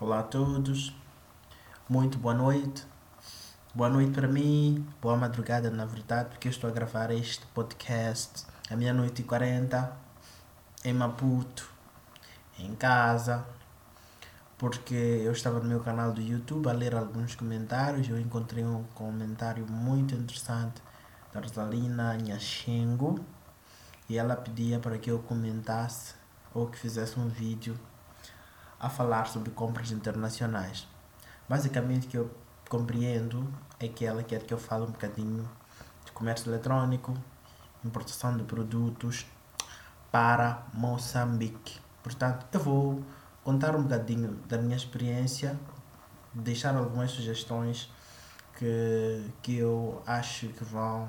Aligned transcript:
Olá 0.00 0.20
a 0.20 0.22
todos, 0.22 0.94
muito 1.88 2.18
boa 2.18 2.32
noite. 2.32 2.86
Boa 3.74 3.88
noite 3.88 4.12
para 4.12 4.28
mim, 4.28 4.86
boa 5.02 5.16
madrugada 5.16 5.72
na 5.72 5.84
verdade, 5.86 6.28
porque 6.28 6.48
estou 6.48 6.70
a 6.70 6.72
gravar 6.72 7.10
este 7.10 7.44
podcast 7.46 8.46
à 8.70 8.76
meia-noite 8.76 9.22
e 9.22 9.24
quarenta 9.24 9.96
em 10.84 10.92
Maputo, 10.92 11.68
em 12.60 12.76
casa, 12.76 13.44
porque 14.56 14.94
eu 14.94 15.32
estava 15.32 15.58
no 15.58 15.64
meu 15.64 15.80
canal 15.80 16.12
do 16.12 16.20
YouTube 16.20 16.68
a 16.68 16.72
ler 16.72 16.94
alguns 16.94 17.34
comentários. 17.34 18.08
Eu 18.08 18.20
encontrei 18.20 18.64
um 18.64 18.84
comentário 18.94 19.66
muito 19.66 20.14
interessante 20.14 20.80
da 21.32 21.40
Rosalina 21.40 22.16
Nhachengo 22.16 23.18
e 24.08 24.16
ela 24.16 24.36
pedia 24.36 24.78
para 24.78 24.96
que 24.96 25.10
eu 25.10 25.18
comentasse 25.18 26.14
ou 26.54 26.68
que 26.68 26.78
fizesse 26.78 27.18
um 27.18 27.28
vídeo 27.28 27.76
a 28.80 28.88
falar 28.88 29.26
sobre 29.26 29.50
compras 29.50 29.90
internacionais. 29.90 30.86
Basicamente, 31.48 32.06
o 32.06 32.10
que 32.10 32.16
eu 32.18 32.30
compreendo 32.68 33.48
é 33.80 33.88
que 33.88 34.04
ela 34.04 34.22
quer 34.22 34.42
que 34.42 34.52
eu 34.52 34.58
fale 34.58 34.84
um 34.84 34.90
bocadinho 34.90 35.48
de 36.04 36.12
comércio 36.12 36.50
eletrônico, 36.50 37.14
importação 37.84 38.36
de 38.36 38.44
produtos 38.44 39.26
para 40.10 40.62
Moçambique. 40.72 41.80
Portanto, 42.02 42.46
eu 42.52 42.60
vou 42.60 43.02
contar 43.42 43.74
um 43.74 43.82
bocadinho 43.82 44.32
da 44.48 44.58
minha 44.58 44.76
experiência, 44.76 45.58
deixar 46.32 46.76
algumas 46.76 47.10
sugestões 47.10 47.90
que, 48.56 49.30
que 49.42 49.56
eu 49.56 50.02
acho 50.06 50.48
que 50.48 50.64
vão, 50.64 51.08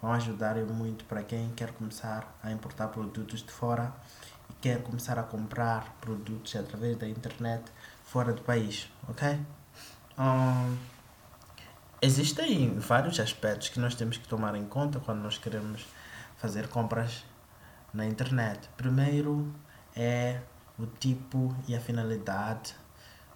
vão 0.00 0.12
ajudar 0.12 0.56
muito 0.66 1.04
para 1.04 1.22
quem 1.22 1.50
quer 1.50 1.72
começar 1.72 2.36
a 2.42 2.52
importar 2.52 2.88
produtos 2.88 3.42
de 3.42 3.50
fora 3.50 3.92
quer 4.66 4.82
começar 4.82 5.16
a 5.16 5.22
comprar 5.22 5.96
produtos 6.00 6.56
através 6.56 6.96
da 6.96 7.08
internet 7.08 7.70
fora 8.04 8.32
do 8.32 8.42
país, 8.42 8.90
ok? 9.08 9.38
Um, 10.18 10.76
existem 12.02 12.76
vários 12.80 13.20
aspectos 13.20 13.68
que 13.68 13.78
nós 13.78 13.94
temos 13.94 14.18
que 14.18 14.26
tomar 14.26 14.56
em 14.56 14.64
conta 14.64 14.98
quando 14.98 15.20
nós 15.20 15.38
queremos 15.38 15.86
fazer 16.36 16.66
compras 16.66 17.24
na 17.94 18.06
internet. 18.06 18.68
Primeiro 18.76 19.54
é 19.94 20.40
o 20.76 20.84
tipo 20.84 21.54
e 21.68 21.76
a 21.76 21.80
finalidade 21.80 22.74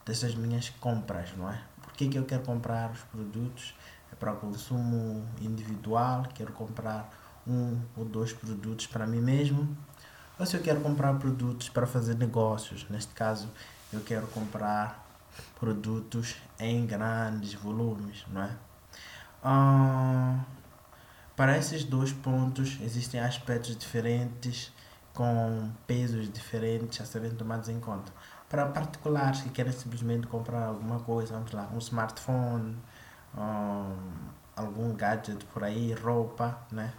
dessas 0.05 0.35
minhas 0.35 0.69
compras, 0.69 1.31
não 1.37 1.49
é? 1.49 1.63
Por 1.81 1.93
que, 1.93 2.09
que 2.09 2.19
eu 2.19 2.25
quero 2.25 2.43
comprar 2.43 2.91
os 2.91 3.03
produtos? 3.03 3.73
É 4.11 4.17
para 4.17 4.33
consumo 4.33 5.25
individual, 5.41 6.27
quero 6.35 6.53
comprar 6.53 7.09
um 7.47 7.81
ou 7.97 8.05
dois 8.05 8.33
produtos 8.33 8.89
para 8.89 9.07
mim 9.07 9.21
mesmo 9.21 9.77
ou 10.41 10.47
se 10.47 10.57
eu 10.57 10.63
quero 10.63 10.81
comprar 10.81 11.13
produtos 11.19 11.69
para 11.69 11.87
fazer 11.87 12.17
negócios, 12.17 12.87
neste 12.89 13.13
caso 13.13 13.51
eu 13.93 14.01
quero 14.01 14.27
comprar 14.29 15.07
produtos 15.59 16.37
em 16.59 16.87
grandes 16.87 17.53
volumes, 17.53 18.25
não 18.33 18.43
é? 18.43 18.57
Ah, 19.45 20.41
para 21.37 21.59
esses 21.59 21.85
dois 21.85 22.13
pontos 22.13 22.79
existem 22.81 23.21
aspectos 23.21 23.77
diferentes 23.77 24.73
com 25.13 25.71
pesos 25.87 26.33
diferentes 26.33 27.01
a 27.03 27.05
serem 27.05 27.31
tomados 27.33 27.69
em 27.69 27.79
conta. 27.79 28.11
Para 28.49 28.65
particulares 28.67 29.43
que 29.43 29.51
querem 29.51 29.73
simplesmente 29.73 30.27
comprar 30.27 30.65
alguma 30.65 31.01
coisa, 31.01 31.35
vamos 31.35 31.53
lá, 31.53 31.69
um 31.75 31.79
smartphone, 31.79 32.79
um, 33.37 33.97
algum 34.57 34.95
gadget 34.95 35.45
por 35.47 35.65
aí, 35.65 35.93
roupa, 35.93 36.59
né? 36.73 36.95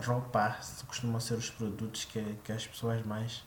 Roupa 0.00 0.56
costumam 0.86 1.20
ser 1.20 1.34
os 1.34 1.50
produtos 1.50 2.04
que, 2.04 2.38
que 2.44 2.52
as 2.52 2.66
pessoas 2.66 3.04
mais 3.04 3.44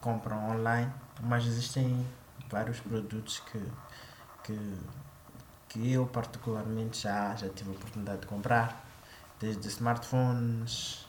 compram 0.00 0.50
online, 0.50 0.92
mas 1.20 1.46
existem 1.46 2.06
vários 2.48 2.80
produtos 2.80 3.40
que, 3.40 3.62
que, 4.44 4.78
que 5.68 5.92
eu 5.92 6.06
particularmente 6.06 7.02
já, 7.02 7.34
já 7.34 7.48
tive 7.48 7.70
a 7.70 7.72
oportunidade 7.72 8.20
de 8.20 8.26
comprar, 8.26 8.84
desde 9.40 9.68
smartphones 9.68 11.06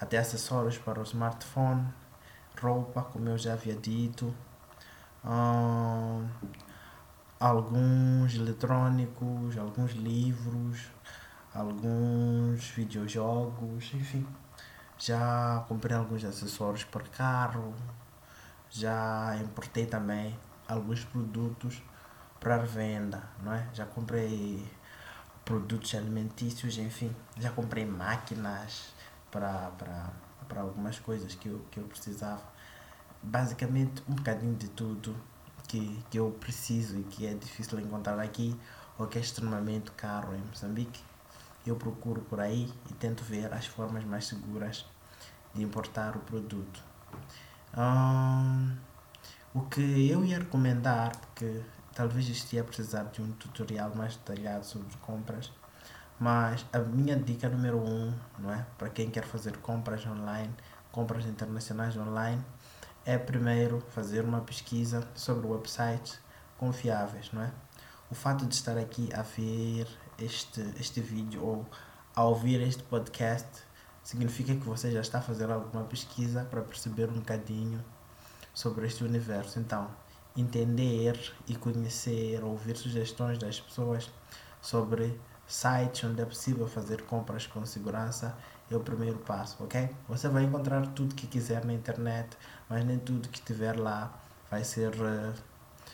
até 0.00 0.18
acessórios 0.18 0.78
para 0.78 0.98
o 1.00 1.02
smartphone, 1.02 1.86
roupa, 2.60 3.02
como 3.02 3.28
eu 3.28 3.38
já 3.38 3.52
havia 3.52 3.76
dito, 3.76 4.34
hum, 5.24 6.26
alguns 7.38 8.34
eletrônicos, 8.34 9.56
alguns 9.56 9.92
livros, 9.92 10.90
alguns 11.54 12.68
videojogos, 12.70 13.92
enfim. 13.94 14.26
Já 14.98 15.64
comprei 15.68 15.96
alguns 15.96 16.24
acessórios 16.24 16.84
para 16.84 17.02
carro, 17.04 17.74
já 18.70 19.36
importei 19.40 19.86
também 19.86 20.38
alguns 20.68 21.04
produtos 21.04 21.82
para 22.38 22.58
venda, 22.58 23.22
não 23.42 23.52
é? 23.54 23.68
Já 23.72 23.86
comprei 23.86 24.66
produtos 25.44 25.94
alimentícios, 25.94 26.78
enfim, 26.78 27.14
já 27.38 27.50
comprei 27.50 27.84
máquinas 27.84 28.94
para, 29.30 29.70
para, 29.78 30.10
para 30.48 30.60
algumas 30.60 30.98
coisas 30.98 31.34
que 31.34 31.48
eu, 31.48 31.64
que 31.70 31.80
eu 31.80 31.84
precisava. 31.84 32.42
Basicamente, 33.22 34.02
um 34.08 34.14
bocadinho 34.14 34.54
de 34.54 34.68
tudo 34.68 35.16
que, 35.66 36.02
que 36.10 36.18
eu 36.18 36.30
preciso 36.32 36.98
e 36.98 37.02
que 37.04 37.26
é 37.26 37.34
difícil 37.34 37.80
encontrar 37.80 38.18
aqui 38.20 38.58
ou 38.98 39.06
que 39.06 39.18
é 39.18 39.20
extremamente 39.20 39.90
caro 39.92 40.34
em 40.34 40.40
Moçambique 40.40 41.09
eu 41.66 41.76
procuro 41.76 42.20
por 42.22 42.40
aí 42.40 42.72
e 42.90 42.94
tento 42.94 43.22
ver 43.22 43.52
as 43.52 43.66
formas 43.66 44.04
mais 44.04 44.26
seguras 44.26 44.86
de 45.54 45.62
importar 45.62 46.16
o 46.16 46.20
produto. 46.20 46.82
Um, 47.76 48.76
o 49.52 49.62
que 49.62 50.08
eu 50.08 50.24
ia 50.24 50.38
recomendar, 50.38 51.16
porque 51.16 51.62
talvez 51.94 52.28
isto 52.28 52.52
ia 52.54 52.64
precisar 52.64 53.04
de 53.04 53.20
um 53.20 53.32
tutorial 53.32 53.94
mais 53.94 54.16
detalhado 54.16 54.64
sobre 54.64 54.96
compras, 54.98 55.52
mas 56.18 56.64
a 56.72 56.78
minha 56.78 57.16
dica 57.16 57.48
número 57.48 57.78
um, 57.78 58.12
não 58.38 58.52
é, 58.52 58.64
para 58.78 58.88
quem 58.88 59.10
quer 59.10 59.24
fazer 59.24 59.56
compras 59.58 60.06
online, 60.06 60.54
compras 60.92 61.26
internacionais 61.26 61.96
online, 61.96 62.44
é 63.04 63.16
primeiro 63.18 63.80
fazer 63.94 64.24
uma 64.24 64.40
pesquisa 64.40 65.06
sobre 65.14 65.46
websites 65.46 66.18
confiáveis, 66.58 67.32
não 67.32 67.42
é? 67.42 67.50
O 68.10 68.14
fato 68.14 68.44
de 68.44 68.54
estar 68.54 68.76
aqui 68.76 69.08
a 69.14 69.22
ver 69.22 69.88
este, 70.20 70.62
este 70.78 71.00
vídeo 71.00 71.44
ou 71.44 71.66
a 72.14 72.24
ouvir 72.24 72.60
este 72.60 72.82
podcast, 72.82 73.48
significa 74.02 74.54
que 74.54 74.66
você 74.66 74.90
já 74.90 75.00
está 75.00 75.20
fazer 75.20 75.50
alguma 75.50 75.84
pesquisa 75.84 76.44
para 76.44 76.62
perceber 76.62 77.08
um 77.08 77.14
bocadinho 77.14 77.84
sobre 78.52 78.86
este 78.86 79.04
universo. 79.04 79.58
Então, 79.58 79.88
entender 80.36 81.34
e 81.46 81.54
conhecer, 81.54 82.42
ouvir 82.42 82.76
sugestões 82.76 83.38
das 83.38 83.60
pessoas 83.60 84.10
sobre 84.60 85.18
sites 85.46 86.04
onde 86.04 86.22
é 86.22 86.24
possível 86.24 86.68
fazer 86.68 87.02
compras 87.02 87.46
com 87.46 87.64
segurança 87.66 88.36
é 88.70 88.76
o 88.76 88.80
primeiro 88.80 89.18
passo, 89.18 89.62
ok? 89.64 89.90
Você 90.08 90.28
vai 90.28 90.44
encontrar 90.44 90.86
tudo 90.88 91.14
que 91.14 91.26
quiser 91.26 91.64
na 91.64 91.72
internet, 91.72 92.36
mas 92.68 92.84
nem 92.84 92.98
tudo 92.98 93.28
que 93.28 93.38
estiver 93.38 93.76
lá 93.76 94.14
vai 94.48 94.62
ser 94.62 94.94
uh, 94.94 95.34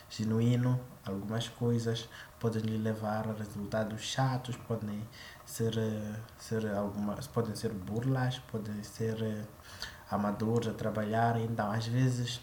genuíno. 0.08 0.80
Algumas 1.04 1.48
coisas 1.48 2.08
podem 2.40 2.62
lhe 2.62 2.78
levar 2.78 3.28
a 3.28 3.32
resultados 3.32 4.02
chatos, 4.02 4.56
podem 4.56 5.00
ser, 5.44 5.76
eh, 5.78 6.16
ser 6.38 6.66
algumas, 6.74 7.26
podem 7.26 7.54
ser 7.54 7.72
burlas, 7.72 8.38
podem 8.50 8.82
ser 8.82 9.22
eh, 9.22 9.44
amadores 10.10 10.68
a 10.68 10.72
trabalhar. 10.72 11.38
Então, 11.40 11.70
às 11.70 11.86
vezes, 11.86 12.40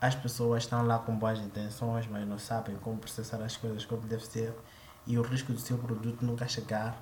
as 0.00 0.14
pessoas 0.14 0.64
estão 0.64 0.86
lá 0.86 0.98
com 0.98 1.16
boas 1.16 1.38
intenções, 1.40 2.06
mas 2.06 2.26
não 2.26 2.38
sabem 2.38 2.76
como 2.76 2.98
processar 2.98 3.42
as 3.42 3.56
coisas 3.56 3.84
como 3.84 4.02
deve 4.02 4.24
ser 4.24 4.54
e 5.06 5.18
o 5.18 5.22
risco 5.22 5.52
do 5.52 5.58
seu 5.58 5.78
produto 5.78 6.24
nunca 6.24 6.46
chegar 6.46 6.96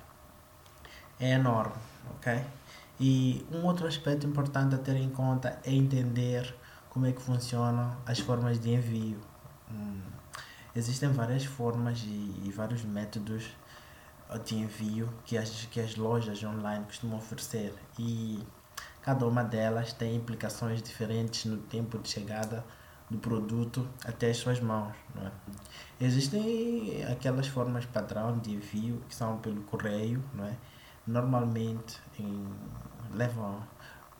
é 1.19 1.31
enorme, 1.31 1.75
ok? 2.15 2.43
E 2.99 3.45
um 3.51 3.65
outro 3.65 3.87
aspecto 3.87 4.25
importante 4.25 4.75
a 4.75 4.77
ter 4.77 4.95
em 4.95 5.09
conta 5.09 5.59
é 5.63 5.71
entender 5.71 6.53
como 6.89 7.05
é 7.05 7.11
que 7.11 7.21
funcionam 7.21 7.95
as 8.05 8.19
formas 8.19 8.59
de 8.59 8.71
envio. 8.71 9.19
Hum 9.71 9.99
Existem 10.75 11.11
várias 11.11 11.43
formas 11.43 11.99
e, 12.05 12.41
e 12.45 12.51
vários 12.55 12.83
métodos 12.83 13.49
de 14.45 14.55
envio 14.55 15.09
que 15.25 15.35
as, 15.35 15.65
que 15.65 15.79
as 15.79 15.95
lojas 15.95 16.43
online 16.43 16.85
costumam 16.85 17.17
oferecer 17.17 17.73
e 17.97 18.39
cada 19.01 19.25
uma 19.25 19.43
delas 19.43 19.91
tem 19.93 20.15
implicações 20.15 20.81
diferentes 20.83 21.45
no 21.45 21.57
tempo 21.57 21.97
de 21.97 22.09
chegada 22.09 22.63
do 23.09 23.17
produto 23.17 23.89
até 24.05 24.29
as 24.29 24.37
suas 24.37 24.59
mãos. 24.59 24.93
É? 25.17 26.05
Existem 26.05 27.03
aquelas 27.11 27.47
formas 27.47 27.85
padrão 27.85 28.37
de 28.37 28.53
envio 28.53 29.01
que 29.09 29.15
são 29.15 29.39
pelo 29.39 29.63
correio, 29.63 30.23
não 30.35 30.45
é? 30.45 30.55
normalmente 31.07 31.99
em, 32.19 32.47
levam 33.11 33.63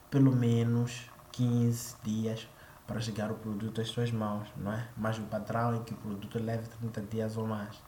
pelo 0.09 0.35
menos 0.35 1.03
15 1.31 1.95
dias 2.03 2.47
para 2.89 2.99
chegar 2.99 3.31
o 3.31 3.35
produto 3.35 3.79
às 3.79 3.87
suas 3.87 4.11
mãos, 4.11 4.47
não 4.57 4.73
é? 4.73 4.87
Mas 4.97 5.19
o 5.19 5.21
padrão 5.21 5.75
é 5.75 5.79
que 5.79 5.93
o 5.93 5.97
produto 5.97 6.39
leve 6.43 6.67
30 6.67 7.01
dias 7.03 7.37
ou 7.37 7.45
mais. 7.45 7.79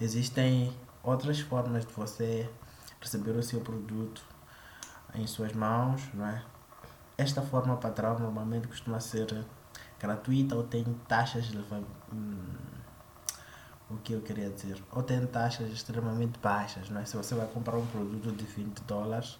existem 0.00 0.72
outras 1.02 1.40
formas 1.40 1.84
de 1.84 1.92
você 1.92 2.48
receber 3.00 3.32
o 3.32 3.42
seu 3.42 3.60
produto 3.60 4.22
em 5.12 5.26
suas 5.26 5.52
mãos, 5.52 6.08
não 6.14 6.24
é? 6.24 6.40
Esta 7.18 7.42
forma 7.42 7.76
padrão 7.76 8.16
normalmente 8.20 8.68
costuma 8.68 9.00
ser 9.00 9.44
gratuita 9.98 10.54
ou 10.54 10.62
tem 10.62 10.84
taxas 11.08 11.46
de 11.46 11.58
hum, 11.58 12.44
o 13.90 13.96
que 13.96 14.12
eu 14.12 14.20
queria 14.20 14.48
dizer 14.50 14.80
ou 14.92 15.02
tem 15.02 15.26
taxas 15.26 15.70
extremamente 15.70 16.38
baixas 16.38 16.88
não 16.88 17.02
é? 17.02 17.04
se 17.04 17.14
você 17.16 17.34
vai 17.34 17.46
comprar 17.48 17.76
um 17.76 17.86
produto 17.86 18.32
de 18.32 18.44
20 18.44 18.80
dólares 18.84 19.38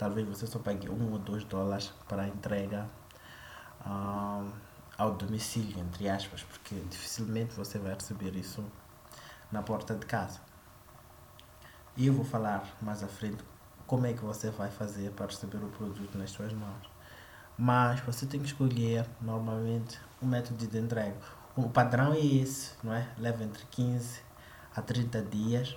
talvez 0.00 0.26
você 0.26 0.46
só 0.46 0.58
pague 0.58 0.88
um 0.88 1.12
ou 1.12 1.18
dois 1.18 1.44
dólares 1.44 1.92
para 2.08 2.22
a 2.22 2.28
entrega 2.28 2.88
hum, 3.86 4.50
ao 4.96 5.12
domicílio 5.12 5.78
entre 5.78 6.08
aspas 6.08 6.42
porque 6.42 6.74
dificilmente 6.88 7.54
você 7.54 7.78
vai 7.78 7.92
receber 7.92 8.34
isso 8.34 8.64
na 9.52 9.62
porta 9.62 9.94
de 9.94 10.06
casa 10.06 10.40
e 11.98 12.06
eu 12.06 12.14
vou 12.14 12.24
falar 12.24 12.64
mais 12.80 13.02
à 13.02 13.08
frente 13.08 13.44
como 13.86 14.06
é 14.06 14.14
que 14.14 14.24
você 14.24 14.48
vai 14.50 14.70
fazer 14.70 15.10
para 15.10 15.26
receber 15.26 15.58
o 15.58 15.68
produto 15.68 16.16
nas 16.16 16.30
suas 16.30 16.52
mãos. 16.52 16.88
Mas 17.58 17.98
você 18.00 18.24
tem 18.24 18.40
que 18.40 18.46
escolher 18.46 19.04
normalmente 19.20 20.00
o 20.22 20.26
método 20.26 20.64
de 20.64 20.78
entrega. 20.78 21.16
O 21.56 21.68
padrão 21.68 22.12
é 22.14 22.20
esse, 22.20 22.70
não 22.84 22.94
é? 22.94 23.08
Leva 23.18 23.42
entre 23.42 23.66
15 23.66 24.22
a 24.76 24.80
30 24.80 25.22
dias. 25.22 25.76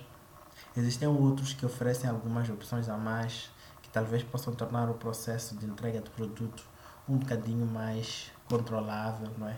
Existem 0.76 1.08
outros 1.08 1.52
que 1.52 1.66
oferecem 1.66 2.08
algumas 2.08 2.48
opções 2.48 2.88
a 2.88 2.96
mais 2.96 3.50
talvez 3.94 4.24
possam 4.24 4.52
tornar 4.52 4.90
o 4.90 4.94
processo 4.94 5.56
de 5.56 5.64
entrega 5.64 6.00
do 6.00 6.10
produto 6.10 6.64
um 7.08 7.16
bocadinho 7.16 7.64
mais 7.64 8.32
controlável, 8.48 9.30
não 9.38 9.48
é? 9.48 9.56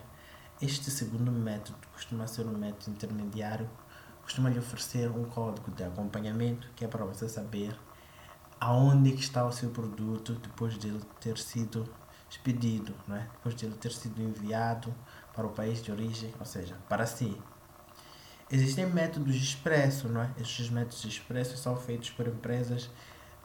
Este 0.61 0.91
segundo 0.91 1.33
método 1.33 1.79
costuma 1.95 2.27
ser 2.27 2.45
um 2.45 2.53
método 2.53 2.91
intermediário, 2.91 3.69
costuma 4.23 4.51
lhe 4.51 4.59
oferecer 4.59 5.11
um 5.11 5.25
código 5.25 5.71
de 5.71 5.83
acompanhamento 5.85 6.69
que 6.77 6.85
é 6.85 6.89
para 6.89 7.07
você 7.07 7.27
saber 7.31 7.75
aonde 8.61 9.15
está 9.15 9.47
o 9.47 9.53
seu 9.53 9.71
produto 9.71 10.35
depois 10.35 10.79
de 10.79 10.89
ele 10.89 11.03
ter 11.19 11.39
sido 11.39 11.89
expedido, 12.29 12.95
não 13.09 13.17
é? 13.17 13.21
depois 13.37 13.55
de 13.55 13.65
ele 13.65 13.77
ter 13.77 13.93
sido 13.93 14.21
enviado 14.21 14.95
para 15.35 15.47
o 15.47 15.51
país 15.51 15.83
de 15.83 15.91
origem, 15.91 16.35
ou 16.39 16.45
seja, 16.45 16.77
para 16.91 17.07
si. 17.07 17.39
Existem 18.51 18.85
métodos 18.87 19.35
expresso, 19.35 20.09
não 20.09 20.21
é? 20.21 20.31
Estes 20.39 20.69
métodos 20.69 21.05
expressos 21.07 21.59
são 21.59 21.75
feitos 21.75 22.11
por 22.11 22.29
empresas 22.29 22.91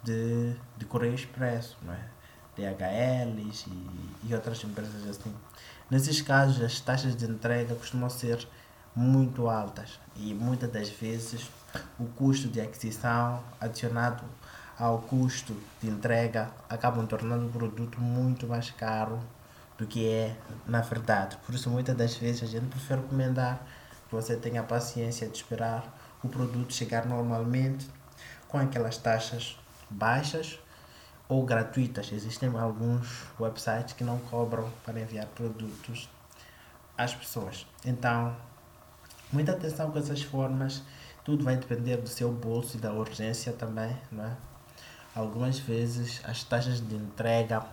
de, 0.03 0.56
de 0.77 0.86
correio 0.86 1.13
expresso, 1.13 1.77
não 1.83 1.94
é? 1.94 2.00
DHLs 2.56 3.68
e, 3.68 4.27
e 4.27 4.36
outras 4.36 4.63
empresas 4.63 5.07
assim. 5.07 5.33
Nesses 5.89 6.21
casos, 6.21 6.62
as 6.62 6.80
taxas 6.80 7.15
de 7.15 7.25
entrega 7.25 7.75
costumam 7.75 8.09
ser 8.09 8.48
muito 8.95 9.50
altas 9.50 10.00
e 10.15 10.33
muitas 10.33 10.69
das 10.69 10.89
vezes 10.89 11.50
o 11.98 12.06
custo 12.06 12.50
de 12.50 12.59
aquisição 12.59 13.42
adicionado 13.59 14.24
ao 14.77 15.00
custo 15.00 15.56
de 15.81 15.89
entrega 15.89 16.50
acabam 16.69 17.06
tornando 17.06 17.48
o 17.48 17.50
produto 17.50 18.01
muito 18.01 18.48
mais 18.48 18.69
caro 18.71 19.19
do 19.77 19.88
que 19.88 20.07
é 20.07 20.36
na 20.65 20.81
verdade. 20.81 21.38
Por 21.45 21.56
isso, 21.56 21.69
muitas 21.69 21.95
das 21.95 22.15
vezes 22.15 22.44
a 22.44 22.48
gente 22.48 22.65
prefere 22.68 23.01
recomendar 23.01 23.65
que 24.09 24.15
você 24.15 24.36
tenha 24.36 24.63
paciência 24.63 25.27
de 25.27 25.38
esperar 25.38 25.83
o 26.24 26.27
produto 26.27 26.74
chegar 26.74 27.06
normalmente 27.06 27.88
com 28.48 28.57
aquelas 28.57 28.98
taxas 28.98 29.57
baixas 29.92 30.60
ou 31.28 31.46
gratuitas. 31.46 32.12
Existem 32.12 32.50
alguns 32.58 33.26
websites 33.40 33.94
que 33.94 34.04
não 34.04 34.18
cobram 34.20 34.70
para 34.86 35.00
enviar 35.00 35.28
produtos 35.28 36.10
às 36.98 37.14
pessoas. 37.14 37.66
Então, 37.86 38.36
muita 39.32 39.54
atenção 39.54 39.92
com 39.92 40.00
essas 40.00 40.22
formas. 40.22 40.82
Tudo 41.24 41.44
vai 41.44 41.56
depender 41.56 41.98
do 41.98 42.10
seu 42.10 42.32
bolso 42.32 42.78
e 42.78 42.80
da 42.80 42.92
urgência 42.92 43.54
também, 43.54 43.96
não 44.12 44.26
é? 44.26 44.36
Algumas 45.14 45.60
vezes 45.60 46.22
as 46.24 46.44
taxas 46.44 46.80
de 46.80 46.96
entrega, 46.96 47.64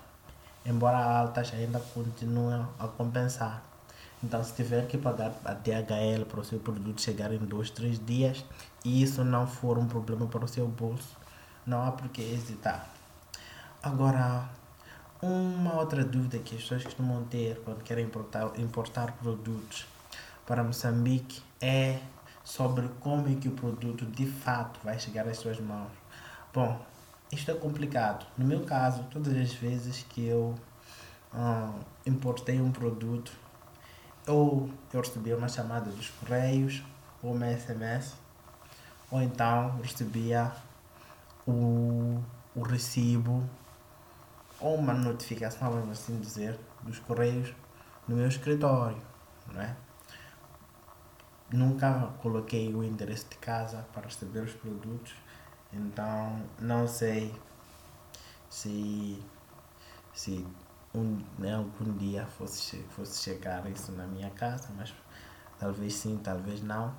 embora 0.67 0.99
altas, 0.99 1.53
ainda 1.55 1.81
continuam 1.81 2.69
a 2.79 2.87
compensar. 2.88 3.62
Então, 4.23 4.43
se 4.43 4.53
tiver 4.55 4.87
que 4.87 4.99
pagar 4.99 5.32
a 5.44 5.55
DHL 5.55 6.25
para 6.29 6.41
o 6.41 6.44
seu 6.44 6.59
produto 6.59 7.00
chegar 7.00 7.32
em 7.32 7.38
dois, 7.38 7.71
três 7.71 8.05
dias 8.05 8.44
e 8.85 9.03
isso 9.03 9.25
não 9.25 9.47
for 9.47 9.79
um 9.79 9.87
problema 9.87 10.26
para 10.26 10.44
o 10.44 10.49
seu 10.49 10.67
bolso, 10.67 11.17
não 11.69 11.87
há 11.87 11.93
por 11.93 12.09
que 12.09 12.23
hesitar. 12.23 12.88
Agora, 13.82 14.49
uma 15.20 15.75
outra 15.75 16.03
dúvida 16.03 16.38
que 16.38 16.56
as 16.56 16.62
pessoas 16.62 16.82
costumam 16.82 17.25
ter 17.25 17.61
quando 17.65 17.82
querem 17.82 18.06
importar, 18.06 18.59
importar 18.59 19.12
produtos 19.12 19.87
para 20.47 20.65
Moçambique 20.65 21.43
é 21.61 22.00
sobre 22.43 22.88
como 23.00 23.29
é 23.31 23.35
que 23.35 23.49
o 23.49 23.53
produto 23.53 24.06
de 24.06 24.26
fato 24.26 24.81
vai 24.82 24.99
chegar 24.99 25.29
às 25.29 25.37
suas 25.37 25.61
mãos. 25.61 25.91
Bom, 26.55 26.81
isto 27.31 27.50
é 27.50 27.55
complicado. 27.55 28.26
No 28.38 28.47
meu 28.47 28.64
caso, 28.64 29.05
todas 29.11 29.37
as 29.37 29.53
vezes 29.53 30.06
que 30.09 30.26
eu 30.26 30.55
uh, 31.35 31.75
importei 32.06 32.59
um 32.61 32.73
produto, 32.73 33.31
ou 34.26 34.71
eu 34.93 35.00
recebia 35.00 35.37
uma 35.37 35.49
chamada 35.49 35.91
dos 35.91 36.09
correios, 36.09 36.82
ou 37.23 37.35
uma 37.35 37.47
SMS, 37.53 38.14
ou 39.11 39.21
então 39.21 39.79
recebia 39.82 40.50
o, 41.50 42.23
o 42.55 42.62
recibo, 42.62 43.49
ou 44.61 44.77
uma 44.77 44.95
notificação, 44.95 45.71
vamos 45.71 45.99
assim 45.99 46.21
dizer, 46.21 46.59
dos 46.83 46.99
correios 46.99 47.55
no 48.06 48.17
meu 48.17 48.29
escritório, 48.29 49.00
não 49.53 49.61
é? 49.61 49.77
Nunca 51.50 52.12
coloquei 52.21 52.75
o 52.75 52.85
endereço 52.85 53.27
de 53.31 53.37
casa 53.37 53.87
para 53.93 54.03
receber 54.03 54.41
os 54.41 54.53
produtos 54.53 55.15
então, 55.73 56.43
não 56.59 56.89
sei 56.89 57.35
se, 58.49 59.23
se 60.15 60.47
um, 60.95 61.23
né, 61.39 61.55
algum 61.55 61.93
dia 61.97 62.27
fosse, 62.27 62.79
fosse 62.91 63.23
chegar 63.23 63.71
isso 63.71 63.93
na 63.93 64.06
minha 64.06 64.31
casa, 64.31 64.69
mas 64.77 64.95
talvez 65.59 65.95
sim, 65.95 66.19
talvez 66.23 66.62
não. 66.62 66.95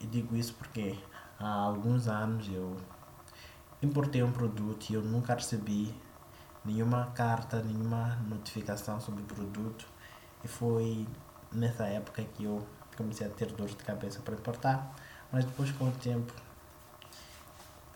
E 0.00 0.06
digo 0.06 0.36
isso 0.36 0.54
porque 0.54 0.96
há 1.40 1.48
alguns 1.48 2.06
anos 2.06 2.48
eu 2.48 2.76
importei 3.84 4.22
um 4.22 4.32
produto 4.32 4.90
e 4.90 4.94
eu 4.94 5.02
nunca 5.02 5.34
recebi 5.34 5.94
nenhuma 6.64 7.06
carta, 7.14 7.62
nenhuma 7.62 8.16
notificação 8.28 9.00
sobre 9.00 9.22
o 9.22 9.26
produto. 9.26 9.86
E 10.42 10.48
foi 10.48 11.06
nessa 11.52 11.84
época 11.86 12.22
que 12.22 12.44
eu 12.44 12.66
comecei 12.96 13.26
a 13.26 13.30
ter 13.30 13.52
dor 13.52 13.68
de 13.68 13.76
cabeça 13.76 14.20
para 14.20 14.34
importar. 14.34 14.94
Mas 15.30 15.44
depois, 15.44 15.70
com 15.72 15.88
o 15.88 15.92
tempo, 15.92 16.32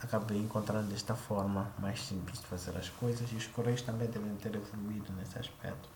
acabei 0.03 0.39
encontrando 0.39 0.93
esta 0.95 1.15
forma 1.15 1.73
mais 1.79 2.03
simples 2.03 2.41
de 2.41 2.47
fazer 2.47 2.77
as 2.77 2.89
coisas 2.89 3.31
e 3.33 3.37
os 3.37 3.47
correios 3.47 3.83
também 3.83 4.09
devem 4.09 4.35
ter 4.37 4.55
evoluído 4.55 5.13
nesse 5.13 5.39
aspecto. 5.39 5.89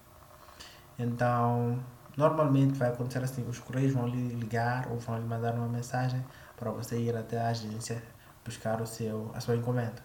Então, 0.99 1.83
normalmente 2.17 2.79
vai 2.79 2.91
acontecer 2.91 3.23
assim, 3.25 3.49
os 3.49 3.59
correios 3.59 3.93
vão 3.93 4.07
lhe 4.07 4.29
ligar 4.35 4.89
ou 4.91 4.99
vão 4.99 5.19
lhe 5.19 5.25
mandar 5.25 5.55
uma 5.55 5.69
mensagem 5.69 6.25
para 6.57 6.71
você 6.71 6.99
ir 6.99 7.17
até 7.17 7.41
a 7.41 7.49
agência 7.49 8.03
buscar 8.45 8.81
o 8.81 8.87
seu, 8.87 9.31
a 9.35 9.41
sua 9.41 9.57
encomenda. 9.57 10.03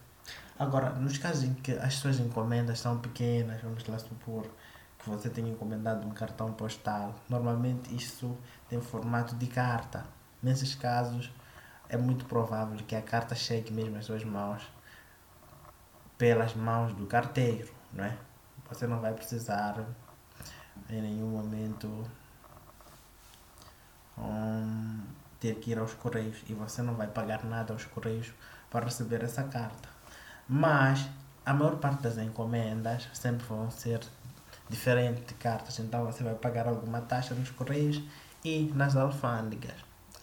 Agora, 0.60 0.90
nos 0.92 1.18
casos 1.18 1.44
em 1.44 1.54
que 1.54 1.72
as 1.74 1.96
suas 1.96 2.20
encomendas 2.20 2.80
são 2.80 2.98
pequenas, 2.98 3.62
vamos 3.62 3.86
lá 3.88 4.00
supor 4.00 4.46
que 4.98 5.10
você 5.10 5.30
tenha 5.30 5.50
encomendado 5.50 6.06
um 6.06 6.12
cartão 6.12 6.52
postal, 6.52 7.16
normalmente 7.30 7.96
isso 7.96 8.36
tem 8.68 8.82
formato 8.82 9.36
de 9.36 9.48
carta. 9.48 10.04
Nesses 10.42 10.76
casos, 10.76 11.32
é 11.90 11.98
muito 11.98 12.26
provável 12.26 12.78
que 12.86 12.96
a 12.96 13.02
carta 13.02 13.36
chegue 13.36 13.72
mesmo 13.72 13.98
às 13.98 14.06
suas 14.06 14.24
mãos 14.24 14.68
pelas 16.18 16.56
mãos 16.56 16.94
do 16.94 17.06
carteiro, 17.06 17.72
não 17.94 18.04
é? 18.04 18.18
Você 18.70 18.88
não 18.88 19.00
vai 19.00 19.14
precisar 19.14 19.86
em 20.90 21.02
nenhum 21.02 21.30
momento 21.30 21.88
um, 24.18 25.04
ter 25.40 25.56
que 25.56 25.72
ir 25.72 25.80
aos 25.80 25.94
correios 25.94 26.38
e 26.48 26.54
você 26.54 26.82
não 26.82 26.96
vai 26.96 27.08
pagar 27.08 27.44
nada 27.44 27.74
aos 27.74 27.86
correios 27.86 28.32
para 28.70 28.86
receber 28.86 29.24
essa 29.24 29.44
carta. 29.44 29.90
Mas 30.48 31.08
a 31.46 31.54
maior 31.54 31.78
parte 31.78 32.04
das 32.04 32.18
encomendas 32.18 33.08
sempre 33.14 33.46
vão 33.46 33.70
ser 33.72 34.02
diferentes 34.70 35.26
de 35.26 35.34
cartas, 35.36 35.80
então 35.80 36.06
você 36.06 36.24
vai 36.24 36.36
pagar 36.36 36.68
alguma 36.68 37.02
taxa 37.02 37.34
nos 37.34 37.50
correios 37.50 38.02
e 38.44 38.72
nas 38.76 38.96
alfândegas. 38.96 39.76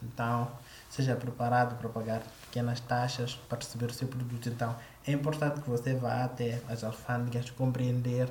Então, 0.02 0.50
seja 0.90 1.16
preparado 1.16 1.76
para 1.78 1.88
pagar 1.88 2.22
pequenas 2.42 2.80
taxas 2.80 3.34
para 3.48 3.58
receber 3.58 3.86
o 3.86 3.92
seu 3.92 4.06
produto. 4.06 4.48
Então, 4.48 4.76
é 5.06 5.12
importante 5.12 5.60
que 5.60 5.70
você 5.70 5.94
vá 5.94 6.24
até 6.24 6.60
as 6.68 6.84
alfândegas 6.84 7.50
compreender 7.50 8.30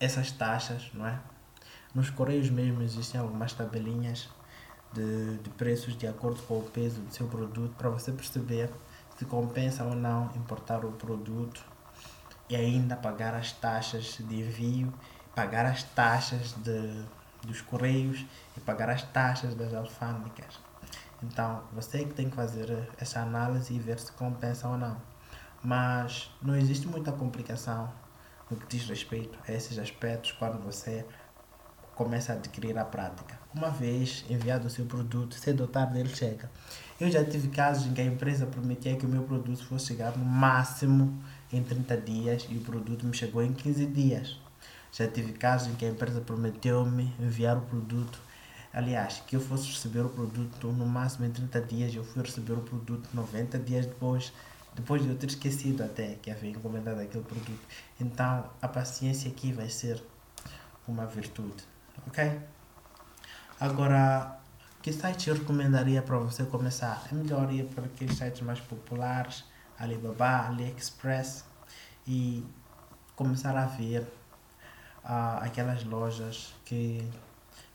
essas 0.00 0.30
taxas, 0.30 0.90
não 0.94 1.06
é? 1.06 1.18
Nos 1.94 2.10
correios 2.10 2.48
mesmo 2.50 2.82
existem 2.82 3.20
algumas 3.20 3.52
tabelinhas 3.52 4.28
de, 4.92 5.38
de 5.38 5.50
preços 5.50 5.96
de 5.96 6.06
acordo 6.06 6.40
com 6.42 6.58
o 6.58 6.62
peso 6.62 7.00
do 7.00 7.12
seu 7.12 7.26
produto 7.26 7.74
para 7.76 7.88
você 7.88 8.12
perceber 8.12 8.70
se 9.18 9.24
compensa 9.24 9.84
ou 9.84 9.94
não 9.94 10.30
importar 10.36 10.84
o 10.84 10.92
produto 10.92 11.64
e 12.48 12.56
ainda 12.56 12.96
pagar 12.96 13.34
as 13.34 13.52
taxas 13.52 14.18
de 14.18 14.40
envio, 14.40 14.92
pagar 15.34 15.66
as 15.66 15.82
taxas 15.82 16.52
de, 16.52 17.04
dos 17.42 17.60
correios 17.60 18.24
e 18.56 18.60
pagar 18.60 18.88
as 18.88 19.02
taxas 19.02 19.54
das 19.54 19.74
alfândegas. 19.74 20.60
Então, 21.22 21.64
você 21.72 22.04
que 22.04 22.14
tem 22.14 22.30
que 22.30 22.36
fazer 22.36 22.88
essa 22.96 23.20
análise 23.20 23.74
e 23.74 23.78
ver 23.78 23.98
se 23.98 24.12
compensa 24.12 24.68
ou 24.68 24.78
não. 24.78 24.96
Mas 25.62 26.30
não 26.40 26.56
existe 26.56 26.86
muita 26.86 27.10
complicação 27.10 27.92
no 28.48 28.56
que 28.56 28.66
diz 28.68 28.88
respeito 28.88 29.36
a 29.46 29.52
esses 29.52 29.78
aspectos 29.78 30.32
quando 30.32 30.62
você 30.62 31.04
comece 31.98 32.30
a 32.30 32.36
adquirir 32.36 32.78
a 32.78 32.84
prática. 32.84 33.36
Uma 33.52 33.70
vez 33.70 34.24
enviado 34.30 34.68
o 34.68 34.70
seu 34.70 34.86
produto, 34.86 35.34
cedo 35.34 35.62
ou 35.62 35.66
tarde 35.66 35.98
ele 35.98 36.08
chega. 36.08 36.48
Eu 37.00 37.10
já 37.10 37.24
tive 37.24 37.48
casos 37.48 37.86
em 37.86 37.92
que 37.92 38.00
a 38.00 38.04
empresa 38.04 38.46
prometia 38.46 38.96
que 38.96 39.04
o 39.04 39.08
meu 39.08 39.24
produto 39.24 39.64
fosse 39.66 39.88
chegar 39.88 40.16
no 40.16 40.24
máximo 40.24 41.20
em 41.52 41.60
30 41.60 41.96
dias 41.96 42.46
e 42.48 42.56
o 42.56 42.60
produto 42.60 43.04
me 43.04 43.12
chegou 43.12 43.42
em 43.42 43.52
15 43.52 43.86
dias. 43.86 44.40
Já 44.92 45.08
tive 45.08 45.32
casos 45.32 45.68
em 45.68 45.74
que 45.74 45.84
a 45.84 45.88
empresa 45.88 46.20
prometeu-me 46.20 47.12
enviar 47.18 47.58
o 47.58 47.62
produto 47.62 48.18
Aliás, 48.72 49.22
que 49.26 49.34
eu 49.34 49.40
fosse 49.40 49.66
receber 49.68 50.00
o 50.00 50.10
produto 50.10 50.68
no 50.68 50.86
máximo 50.86 51.24
em 51.24 51.30
30 51.30 51.60
dias, 51.62 51.94
eu 51.94 52.04
fui 52.04 52.22
receber 52.22 52.52
o 52.52 52.60
produto 52.60 53.08
90 53.14 53.58
dias 53.60 53.86
depois, 53.86 54.30
depois 54.74 55.02
de 55.02 55.08
eu 55.08 55.16
ter 55.16 55.26
esquecido 55.26 55.82
até 55.82 56.16
que 56.16 56.30
havia 56.30 56.50
encomendado 56.50 57.00
aquele 57.00 57.24
produto. 57.24 57.60
Então, 57.98 58.48
a 58.60 58.68
paciência 58.68 59.30
aqui 59.30 59.52
vai 59.52 59.70
ser 59.70 60.02
uma 60.86 61.06
virtude, 61.06 61.64
ok? 62.06 62.40
Agora, 63.60 64.38
que 64.82 64.92
site 64.92 65.30
eu 65.30 65.36
recomendaria 65.36 66.02
para 66.02 66.18
você 66.18 66.44
começar? 66.44 67.06
É 67.10 67.14
melhor 67.14 67.52
ir 67.52 67.64
para 67.66 67.84
aqueles 67.84 68.16
sites 68.16 68.42
mais 68.42 68.60
populares, 68.60 69.44
Alibaba, 69.78 70.46
AliExpress, 70.46 71.44
e 72.06 72.46
começar 73.16 73.56
a 73.56 73.66
ver 73.66 74.02
uh, 75.04 75.42
aquelas 75.42 75.84
lojas 75.84 76.54
que 76.64 77.08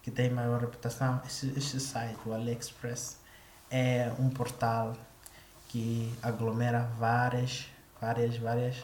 que 0.04 0.12
tem 0.12 0.30
maior 0.30 0.60
reputação, 0.60 1.22
este, 1.26 1.58
este 1.58 1.80
site, 1.80 2.18
o 2.26 2.34
AliExpress, 2.34 3.18
é 3.72 4.12
um 4.20 4.30
portal 4.30 4.94
que 5.70 6.14
aglomera 6.22 6.82
várias, 7.00 7.68
várias, 8.02 8.38
várias 8.38 8.84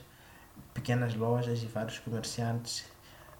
pequenas 0.73 1.13
lojas 1.13 1.61
e 1.61 1.65
vários 1.65 1.99
comerciantes 1.99 2.85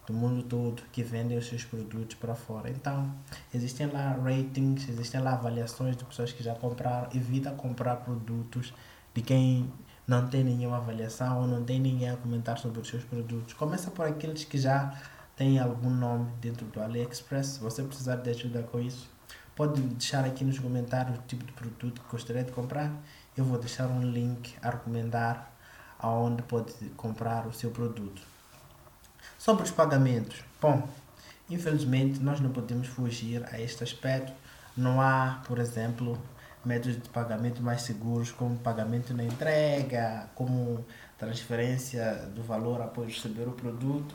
do 0.06 0.12
mundo 0.12 0.42
todo 0.42 0.82
que 0.92 1.02
vendem 1.02 1.38
os 1.38 1.46
seus 1.46 1.64
produtos 1.64 2.16
para 2.16 2.34
fora. 2.34 2.70
Então, 2.70 3.14
existem 3.54 3.86
lá 3.86 4.12
ratings, 4.22 4.88
existem 4.88 5.20
lá 5.20 5.32
avaliações 5.32 5.96
de 5.96 6.04
pessoas 6.04 6.32
que 6.32 6.42
já 6.42 6.54
compraram. 6.54 7.08
Evita 7.14 7.50
comprar 7.52 7.96
produtos 7.96 8.72
de 9.14 9.22
quem 9.22 9.72
não 10.06 10.26
tem 10.28 10.42
nenhuma 10.42 10.78
avaliação 10.78 11.42
ou 11.42 11.46
não 11.46 11.64
tem 11.64 11.78
ninguém 11.78 12.10
a 12.10 12.16
comentar 12.16 12.58
sobre 12.58 12.80
os 12.80 12.88
seus 12.88 13.04
produtos. 13.04 13.54
Começa 13.54 13.90
por 13.90 14.06
aqueles 14.06 14.44
que 14.44 14.58
já 14.58 14.98
tem 15.36 15.58
algum 15.58 15.90
nome 15.90 16.30
dentro 16.40 16.66
do 16.66 16.82
AliExpress. 16.82 17.46
Se 17.46 17.60
você 17.60 17.82
precisar 17.82 18.16
de 18.16 18.30
ajuda 18.30 18.62
com 18.62 18.80
isso, 18.80 19.08
pode 19.54 19.80
deixar 19.80 20.24
aqui 20.24 20.44
nos 20.44 20.58
comentários 20.58 21.18
o 21.18 21.22
tipo 21.22 21.44
de 21.44 21.52
produto 21.52 22.00
que 22.00 22.10
gostaria 22.10 22.42
de 22.42 22.50
comprar. 22.52 22.92
Eu 23.36 23.44
vou 23.44 23.58
deixar 23.58 23.86
um 23.86 24.02
link 24.02 24.54
a 24.60 24.70
recomendar 24.70 25.52
aonde 25.98 26.42
pode 26.42 26.72
comprar 26.96 27.46
o 27.46 27.52
seu 27.52 27.70
produto. 27.70 28.20
Sobre 29.38 29.64
os 29.64 29.70
pagamentos, 29.70 30.42
bom, 30.60 30.88
infelizmente 31.48 32.20
nós 32.20 32.40
não 32.40 32.50
podemos 32.50 32.88
fugir 32.88 33.44
a 33.52 33.60
este 33.60 33.82
aspecto. 33.82 34.32
Não 34.76 35.00
há, 35.00 35.42
por 35.46 35.58
exemplo, 35.58 36.18
métodos 36.64 37.02
de 37.02 37.08
pagamento 37.08 37.62
mais 37.62 37.82
seguros 37.82 38.30
como 38.30 38.56
pagamento 38.58 39.12
na 39.14 39.24
entrega, 39.24 40.28
como 40.34 40.84
transferência 41.18 42.28
do 42.34 42.42
valor 42.42 42.80
após 42.80 43.14
receber 43.14 43.48
o 43.48 43.52
produto 43.52 44.14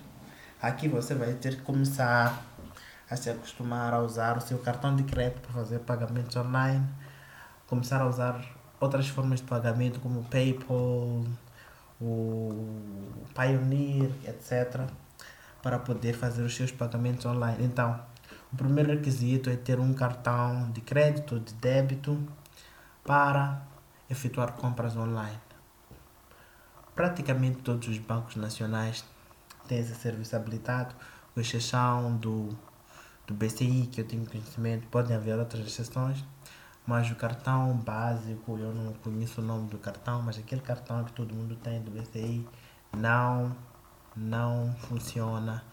Aqui 0.66 0.88
você 0.88 1.14
vai 1.14 1.34
ter 1.34 1.58
que 1.58 1.62
começar 1.62 2.44
a 3.08 3.16
se 3.16 3.30
acostumar 3.30 3.94
a 3.94 4.00
usar 4.00 4.36
o 4.36 4.42
seu 4.42 4.58
cartão 4.58 4.96
de 4.96 5.04
crédito 5.04 5.42
para 5.42 5.54
fazer 5.54 5.78
pagamentos 5.80 6.36
online, 6.36 6.84
começar 7.68 8.02
a 8.02 8.08
usar 8.08 8.44
outras 8.80 9.08
formas 9.08 9.42
de 9.42 9.46
pagamento 9.46 10.00
como 10.00 10.24
PayPal, 10.24 11.24
o 12.00 13.24
Pioneer, 13.34 14.12
etc., 14.28 14.82
para 15.62 15.80
poder 15.80 16.14
fazer 16.14 16.44
os 16.44 16.56
seus 16.56 16.72
pagamentos 16.72 17.26
online. 17.26 17.64
Então, 17.66 18.00
o 18.54 18.56
primeiro 18.56 18.92
requisito 18.92 19.50
é 19.50 19.56
ter 19.56 19.80
um 19.80 19.94
cartão 19.94 20.72
de 20.72 20.82
crédito 20.82 21.36
ou 21.36 21.40
de 21.40 21.54
débito 21.56 22.22
para 23.04 23.62
efetuar 24.10 24.54
compras 24.54 24.96
online. 24.96 25.40
Praticamente 26.94 27.58
todos 27.58 27.88
os 27.88 27.98
bancos 27.98 28.36
nacionais 28.36 29.04
tem 29.68 29.80
esse 29.80 29.96
serviço 29.96 30.36
habilitado, 30.36 30.96
com 31.34 31.42
exceção 31.42 32.16
do, 32.16 32.56
do 33.28 33.34
BCI, 33.34 33.90
que 33.92 34.02
eu 34.02 34.08
tenho 34.08 34.26
conhecimento, 34.26 34.88
podem 34.88 35.16
haver 35.16 35.38
outras 35.38 35.66
exceções, 35.66 36.24
mas 36.86 37.10
o 37.10 37.16
cartão 37.16 37.76
básico, 37.78 38.58
eu 38.58 38.74
não 38.74 38.94
conheço 38.94 39.42
o 39.42 39.44
nome 39.44 39.70
do 39.70 39.78
cartão, 39.78 40.22
mas 40.22 40.38
aquele 40.38 40.62
cartão 40.62 41.04
que 41.04 41.14
todo 41.14 41.34
mundo 41.34 41.56
tem 41.56 41.82
do 41.82 41.90
BCI 41.90 42.48
não, 42.96 43.56
não 44.16 44.76
funciona 44.88 45.64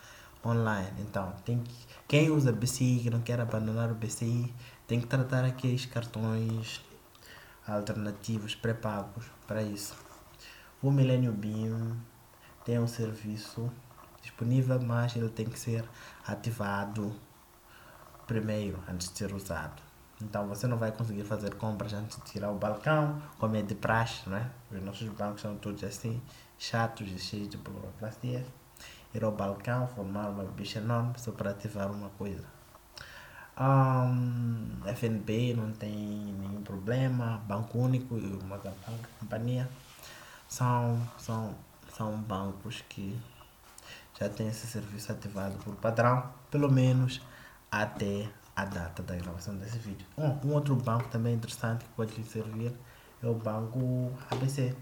online. 0.45 1.00
Então, 1.00 1.33
tem 1.45 1.61
que, 1.61 1.75
quem 2.09 2.31
usa 2.31 2.50
BCI, 2.50 3.00
que 3.02 3.11
não 3.11 3.21
quer 3.21 3.40
abandonar 3.40 3.90
o 3.90 3.95
BCI, 3.95 4.52
tem 4.87 5.00
que 5.00 5.07
tratar 5.07 5.45
aqueles 5.45 5.87
cartões 5.87 6.83
alternativos 7.66 8.54
pré-pagos 8.54 9.26
para 9.47 9.62
isso. 9.62 9.95
O 10.83 10.90
Millennium 10.90 11.35
Beam 11.35 11.97
tem 12.64 12.78
um 12.78 12.88
serviço 12.88 13.71
disponível, 14.21 14.81
mas 14.81 15.14
ele 15.14 15.28
tem 15.28 15.47
que 15.47 15.59
ser 15.59 15.85
ativado 16.26 17.14
primeiro 18.26 18.83
antes 18.88 19.11
de 19.11 19.19
ser 19.19 19.33
usado. 19.35 19.91
Então 20.23 20.47
você 20.49 20.67
não 20.67 20.79
vai 20.79 20.93
conseguir 20.93 21.25
fazer 21.25 21.55
compras 21.55 21.93
antes 21.93 22.17
de 22.19 22.25
tirar 22.25 22.50
o 22.50 22.55
balcão, 22.55 23.21
como 23.38 23.57
é 23.57 23.62
de 23.62 23.75
praxe, 23.75 24.29
né? 24.29 24.50
Os 24.71 24.83
nossos 24.83 25.09
bancos 25.09 25.43
são 25.43 25.57
todos 25.57 25.83
assim, 25.85 26.21
chatos 26.59 27.11
e 27.11 27.19
cheios 27.19 27.49
de 27.49 27.57
burocracia. 27.57 28.45
Ir 29.14 29.25
ao 29.25 29.33
balcão, 29.33 29.87
formar 29.88 30.29
uma 30.29 30.45
bicha 30.45 30.79
enorme 30.79 31.12
só 31.19 31.33
para 31.33 31.50
ativar 31.50 31.91
uma 31.91 32.09
coisa. 32.11 32.45
Um, 33.61 34.81
FNB 34.87 35.55
não 35.55 35.73
tem 35.73 35.93
nenhum 35.93 36.62
problema, 36.62 37.43
Banco 37.47 37.79
Único 37.79 38.17
e 38.17 38.38
uma 38.43 38.59
companhia 39.21 39.69
são, 40.49 40.99
são 41.19 41.55
são 41.97 42.17
bancos 42.17 42.83
que 42.88 43.19
já 44.19 44.29
têm 44.29 44.49
esse 44.49 44.67
serviço 44.67 45.12
ativado 45.12 45.57
por 45.59 45.75
padrão, 45.76 46.31
pelo 46.50 46.71
menos 46.71 47.21
até 47.71 48.29
a 48.54 48.64
data 48.64 49.02
da 49.02 49.16
gravação 49.16 49.56
desse 49.56 49.78
vídeo. 49.78 50.06
Um, 50.16 50.49
um 50.49 50.52
outro 50.52 50.76
banco 50.76 51.09
também 51.09 51.35
interessante 51.35 51.85
que 51.85 51.90
pode 51.90 52.14
lhe 52.14 52.25
servir 52.25 52.73
é 53.23 53.26
o 53.26 53.35
banco 53.35 54.12
ABC. 54.30 54.75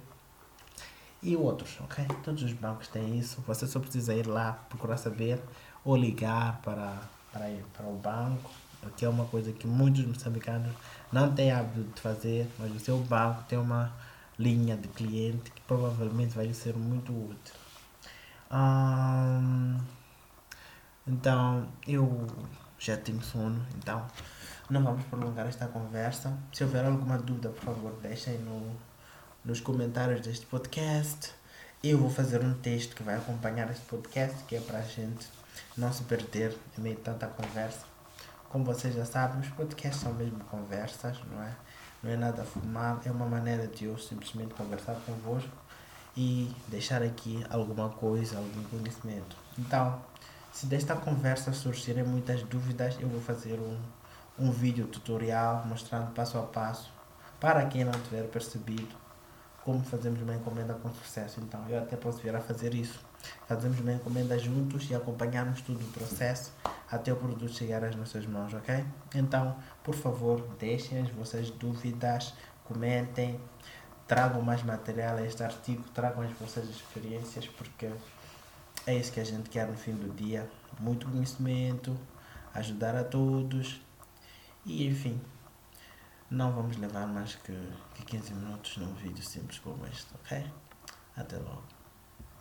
E 1.23 1.37
outros, 1.37 1.79
ok? 1.81 2.05
Todos 2.25 2.43
os 2.43 2.53
bancos 2.53 2.89
têm 2.89 3.19
isso. 3.19 3.43
Você 3.47 3.67
só 3.67 3.79
precisa 3.79 4.15
ir 4.15 4.27
lá 4.27 4.53
procurar 4.69 4.97
saber 4.97 5.41
ou 5.85 5.95
ligar 5.95 6.61
para, 6.63 6.99
para, 7.33 7.51
ir 7.51 7.63
para 7.75 7.87
o 7.87 7.97
banco, 7.97 8.51
que 8.97 9.05
é 9.05 9.09
uma 9.09 9.27
coisa 9.27 9.53
que 9.53 9.67
muitos 9.67 10.05
moçambicanos 10.07 10.75
não 11.13 11.35
têm 11.35 11.53
hábito 11.53 11.83
de 11.95 12.01
fazer, 12.01 12.51
mas 12.59 12.75
o 12.75 12.81
seu 12.81 12.99
banco 12.99 13.45
tem 13.45 13.59
uma 13.59 13.93
linha 14.39 14.77
de 14.77 14.89
cliente 14.89 15.51
que 15.51 15.61
provavelmente 15.63 16.35
vai 16.35 16.47
lhe 16.47 16.55
ser 16.55 16.75
muito 16.75 17.13
útil. 17.13 17.55
então, 21.07 21.69
eu 21.87 22.27
já 22.81 22.97
tenho 22.97 23.23
sono, 23.23 23.65
então 23.77 24.05
não 24.69 24.83
vamos 24.83 25.05
prolongar 25.05 25.47
esta 25.47 25.69
conversa. 25.69 26.37
Se 26.53 26.65
houver 26.65 26.85
alguma 26.85 27.17
dúvida, 27.19 27.51
por 27.51 27.63
favor, 27.63 27.93
deixem 28.03 28.39
no, 28.39 28.75
nos 29.45 29.61
comentários 29.61 30.21
deste 30.23 30.47
podcast. 30.47 31.33
Eu 31.85 31.99
vou 31.99 32.11
fazer 32.11 32.43
um 32.43 32.55
texto 32.55 32.97
que 32.97 33.05
vai 33.05 33.17
acompanhar 33.17 33.71
este 33.71 33.85
podcast, 33.85 34.43
que 34.45 34.57
é 34.57 34.61
para 34.61 34.79
a 34.79 34.83
gente 34.83 35.29
não 35.77 35.93
se 35.93 36.03
perder 36.03 36.57
em 36.77 36.81
meio 36.81 36.97
de 36.97 37.03
tanta 37.03 37.29
conversa. 37.29 37.85
Como 38.49 38.65
vocês 38.65 38.95
já 38.95 39.05
sabem, 39.05 39.41
os 39.41 39.49
podcasts 39.51 40.03
são 40.03 40.13
mesmo 40.15 40.41
conversas, 40.45 41.17
não 41.31 41.41
é? 41.41 41.55
não 42.03 42.11
é 42.11 42.17
nada 42.17 42.45
formal, 42.45 43.01
é 43.05 43.11
uma 43.11 43.27
maneira 43.27 43.67
de 43.67 43.85
eu 43.85 43.99
simplesmente 43.99 44.55
conversar 44.55 44.95
convosco 45.07 45.51
e 46.17 46.55
deixar 46.69 47.03
aqui 47.03 47.45
alguma 47.51 47.91
coisa, 47.91 48.39
algum 48.39 48.63
conhecimento. 48.65 49.37
Então, 49.59 50.01
se 50.53 50.67
desta 50.67 50.97
conversa 50.97 51.53
surgirem 51.53 52.05
muitas 52.05 52.43
dúvidas, 52.43 52.97
eu 53.01 53.09
vou 53.09 53.21
fazer 53.21 53.59
um, 53.59 53.79
um 54.39 54.51
vídeo 54.51 54.87
tutorial 54.87 55.65
mostrando 55.67 56.13
passo 56.13 56.39
a 56.39 56.43
passo 56.43 56.93
para 57.39 57.65
quem 57.67 57.85
não 57.85 57.93
tiver 57.93 58.25
percebido 58.29 59.01
como 59.65 59.85
fazemos 59.85 60.21
uma 60.23 60.35
encomenda 60.35 60.75
com 60.75 60.91
sucesso. 60.91 61.41
Então, 61.41 61.65
eu 61.69 61.79
até 61.79 61.97
posso 61.97 62.19
vir 62.19 62.35
a 62.35 62.41
fazer 62.41 62.75
isso. 62.75 63.01
Fazemos 63.47 63.79
uma 63.81 63.93
encomenda 63.93 64.39
juntos 64.39 64.91
e 64.91 64.95
acompanhamos 64.95 65.61
todo 65.61 65.81
o 65.81 65.93
processo 65.93 66.53
até 66.91 67.13
o 67.13 67.17
produto 67.17 67.53
chegar 67.53 67.85
às 67.85 67.95
nossas 67.95 68.27
mãos, 68.27 68.53
ok? 68.55 68.85
Então, 69.15 69.57
por 69.85 69.95
favor, 69.95 70.47
deixem 70.59 71.01
as 71.01 71.11
vossas 71.11 71.51
dúvidas, 71.51 72.35
comentem, 72.65 73.39
tragam 74.09 74.41
mais 74.43 74.63
material 74.63 75.19
a 75.19 75.23
este 75.23 75.43
artigo, 75.43 75.85
tragam 75.95 76.23
as 76.23 76.33
vossas 76.33 76.69
experiências, 76.69 77.47
porque 77.47 77.91
é 78.87 78.97
isso 78.97 79.13
que 79.13 79.21
a 79.21 79.25
gente 79.25 79.51
quer 79.51 79.67
no 79.67 79.77
fim 79.77 79.93
do 79.93 80.13
dia. 80.15 80.49
Muito 80.79 81.07
conhecimento, 81.09 81.99
ajudar 82.55 82.97
a 82.97 83.05
todos 83.05 83.81
e 84.65 84.87
enfim. 84.87 85.21
Não 86.31 86.53
vamos 86.53 86.77
levar 86.77 87.07
mais 87.07 87.35
que, 87.35 87.53
que 87.95 88.05
15 88.05 88.35
minutos 88.35 88.77
num 88.77 88.95
vídeo 88.95 89.23
simples 89.23 89.59
como 89.59 89.85
este, 89.87 90.15
ok? 90.15 90.47
Até 91.17 91.37
logo. 91.39 91.80